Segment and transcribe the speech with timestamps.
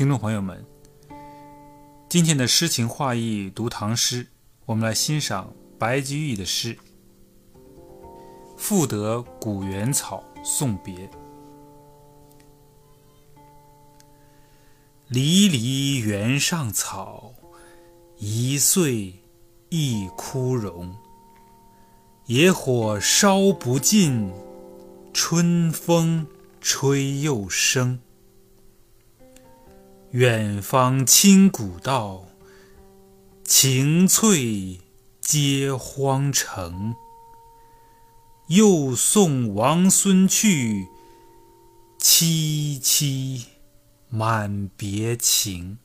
[0.00, 0.64] 听众朋友们，
[2.08, 4.26] 今天的诗情画意读唐诗，
[4.64, 6.74] 我们来欣赏白居易的诗
[8.56, 11.06] 《赋得古原草送别》。
[15.08, 17.34] 离离原上草，
[18.16, 19.12] 一岁
[19.68, 20.96] 一枯荣。
[22.24, 24.32] 野火烧不尽，
[25.12, 26.26] 春风
[26.58, 28.00] 吹又生。
[30.12, 32.26] 远芳侵古道，
[33.44, 34.80] 晴翠
[35.20, 36.96] 接荒城。
[38.48, 40.88] 又送王孙去，
[42.00, 43.44] 萋萋
[44.08, 45.78] 满别情。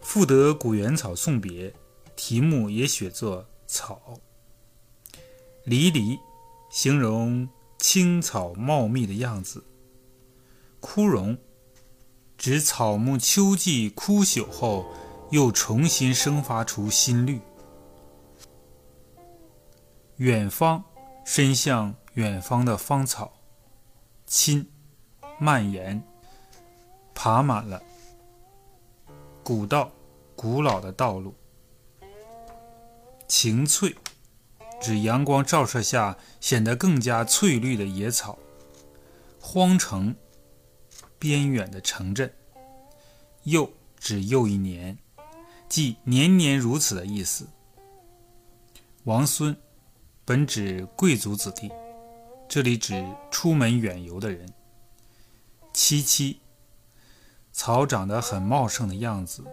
[0.00, 1.74] 赋得古原草送别。
[2.16, 4.18] 题目也写作草，
[5.64, 6.18] 离离
[6.70, 7.46] 形容
[7.78, 9.62] 青草茂密的样子，
[10.80, 11.36] 枯荣
[12.36, 14.86] 指草木秋季枯朽后
[15.30, 17.40] 又重新生发出新绿。
[20.16, 20.84] 远方
[21.24, 23.32] 伸向远方的芳草，
[24.26, 24.68] 侵
[25.38, 26.02] 蔓延
[27.14, 27.82] 爬满了
[29.42, 29.90] 古道
[30.34, 31.34] 古老的道路。
[33.28, 33.94] 晴翠，
[34.80, 38.38] 指阳光照射下显得更加翠绿的野草。
[39.40, 40.16] 荒城，
[41.18, 42.32] 边远的城镇。
[43.44, 44.98] 又指又一年，
[45.68, 47.48] 即年年如此的意思。
[49.04, 49.56] 王孙，
[50.24, 51.70] 本指贵族子弟，
[52.48, 54.52] 这里指出门远游的人。
[55.72, 56.36] 萋萋，
[57.52, 59.44] 草长得很茂盛的样子。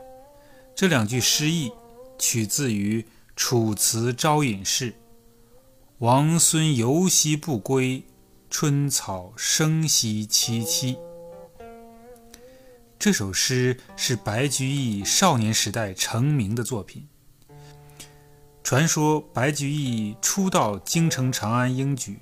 [0.76, 1.72] 这两句诗意
[2.18, 3.06] 取自于。
[3.38, 4.92] 《楚辞·招隐士》
[6.00, 8.06] ：“王孙游兮不归，
[8.50, 10.98] 春草生兮萋萋。”
[12.98, 17.08] 这首诗是白居易少年时代成名的作品。
[18.64, 22.20] 传说白居易初到京城长安应举，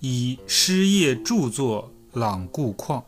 [0.00, 3.04] 以诗业著作朗故况，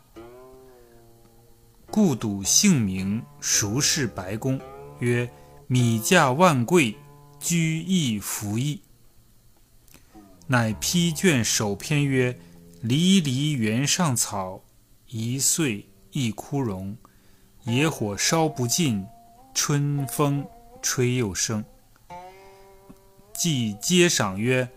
[1.91, 4.61] 故睹姓名熟视白公，
[5.01, 5.31] 曰。
[5.69, 6.95] 米价万贵，
[7.41, 8.83] 居易服役。
[10.49, 12.39] 乃批卷首篇曰
[12.83, 14.63] ：“离离原上草，
[15.13, 16.97] 一岁一枯荣。
[17.65, 19.07] 野火烧不尽，
[19.55, 20.45] 春风
[20.81, 21.65] 吹又生。”
[23.33, 24.69] 即接赏曰：“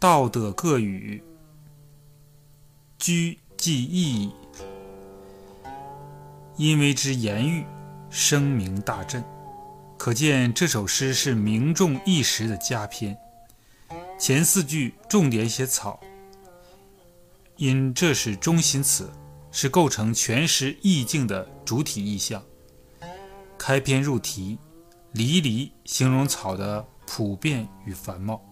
[0.00, 1.22] 道德各语，
[2.98, 4.32] 居即义。”
[6.56, 7.64] 因为之言喻，
[8.10, 9.22] 声名大振。
[9.98, 13.16] 可见这首诗是名重一时的佳篇。
[14.18, 16.00] 前四句重点写草，
[17.56, 19.10] 因这是中心词，
[19.56, 22.42] 是构成全诗意境的主体意象。
[23.56, 24.58] 开篇入题，
[25.12, 28.44] 离离形容草的普遍与繁茂，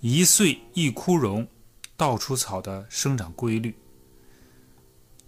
[0.00, 1.46] 一岁一枯荣，
[1.98, 3.76] 道出草的生长规律。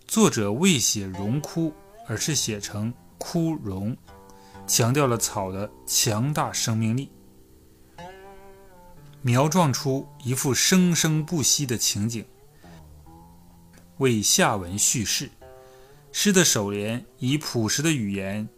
[0.06, 1.75] 作者未写荣枯，
[2.09, 3.94] 而是写成枯荣。
[4.66, 7.11] 强调了草的强大生命力，
[9.21, 12.25] 描状出一幅生生不息的情景，
[13.99, 15.31] 为下文叙事。
[16.11, 18.49] 诗的首联以朴实的语言，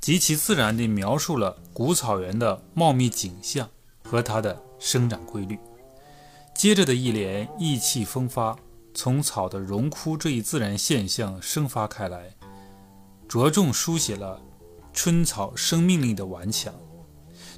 [0.00, 3.68] 极其自然地描述了古草原的茂密景象
[4.02, 5.58] 和它的生长规律。
[6.54, 8.56] 接着的一联意气风发，
[8.94, 12.34] 从草的荣枯这一自然现象生发开来，
[13.28, 14.40] 着重书写了。
[14.94, 16.70] 春草生命力的顽强，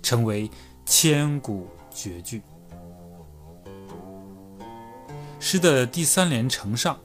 [0.05, 0.49] 成为
[0.87, 2.41] 千古绝句。
[5.47, 6.99] 诗的第三联承上，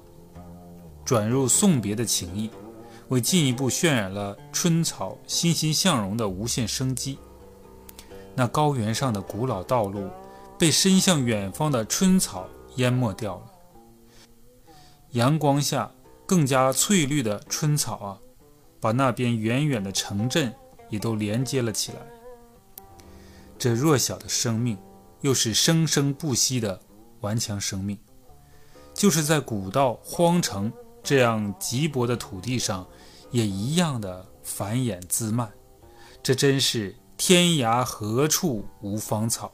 [1.03, 2.49] 转入送别的情意，
[3.09, 7.19] 为进一步渲染了春草欣欣向荣的无限生机。
[8.33, 10.09] 那高原上的古老道路，
[10.57, 12.47] 被伸向远方的春草
[12.77, 13.51] 淹没掉了。
[15.11, 15.91] 阳光下
[16.25, 18.17] 更加翠绿的春草啊！
[18.79, 20.55] 把那边远远的城镇
[20.89, 21.97] 也都连接了起来。
[23.57, 24.77] 这弱小的生命，
[25.19, 26.79] 又是生生不息的
[27.19, 27.99] 顽强生命，
[28.99, 30.69] 就是在古道荒城
[31.01, 32.85] 这样瘠薄的土地上，
[33.31, 35.49] 也一样的繁衍滋蔓。
[36.21, 39.49] 这真是天涯何处无芳草，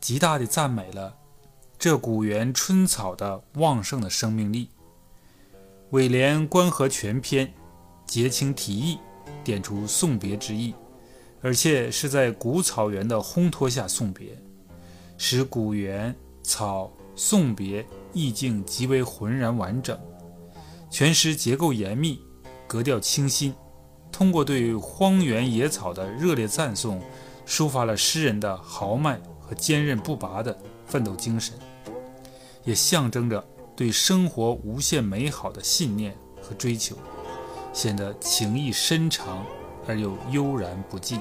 [0.00, 1.14] 极大地赞美了
[1.78, 4.68] 这古原春草的旺盛的生命力。
[5.90, 7.54] 尾联关合全篇。
[8.04, 8.98] 结情提意，
[9.44, 10.74] 点出送别之意，
[11.40, 14.36] 而且是在古草原的烘托下送别，
[15.18, 17.84] 使古原草送别
[18.16, 19.98] 意境极为浑然完整。
[20.90, 22.18] 全诗结构严密，
[22.66, 23.54] 格调清新，
[24.10, 27.02] 通过对荒原野草的热烈赞颂，
[27.46, 31.54] 抒发了诗人的豪迈和坚韧不拔的奋斗精神，
[32.64, 33.46] 也象征着
[33.76, 36.96] 对生活无限美好的信念和追求，
[37.74, 39.44] 显得情意深长
[39.86, 41.20] 而又悠然不尽。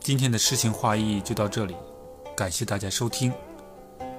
[0.00, 1.74] 今天的诗情画意就到这里，
[2.36, 3.32] 感谢大家收听。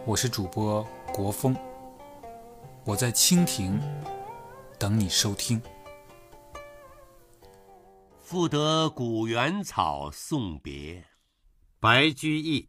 [0.03, 0.83] 我是主播
[1.13, 1.55] 国风，
[2.83, 3.79] 我在蜻蜓
[4.79, 5.61] 等你收听。
[8.19, 11.05] 赋得古原草送别，
[11.79, 12.67] 白居易。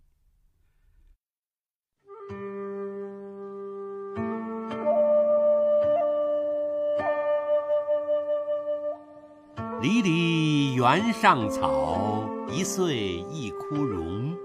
[9.80, 14.36] 离离原上草，一岁一枯荣。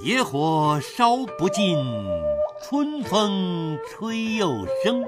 [0.00, 1.76] 野火烧不尽，
[2.60, 5.04] 春风吹又生。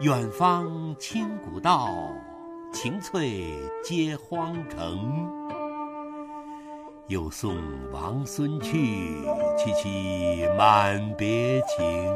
[0.00, 1.88] 远芳侵古道，
[2.72, 5.28] 晴翠接荒城。
[7.08, 7.56] 又送
[7.92, 9.16] 王孙去，
[9.58, 12.14] 萋萋满别情。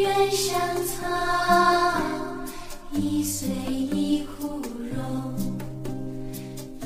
[0.00, 1.06] 原上草，
[2.92, 4.62] 一岁一枯
[4.94, 5.34] 荣。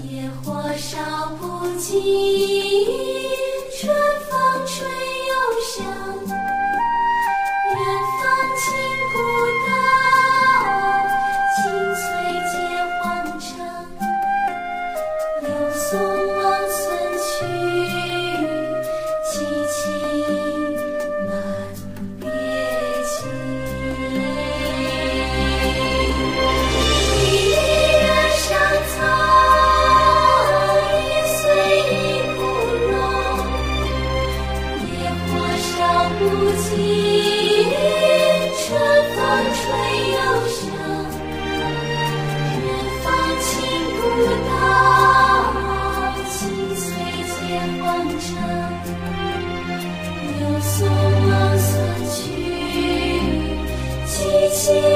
[0.03, 0.99] 野火烧
[1.41, 3.42] 不尽。
[54.63, 54.92] 情。